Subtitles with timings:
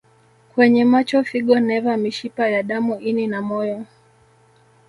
[0.53, 3.85] kwenye macho figo neva mishipa ya damu ini na moyo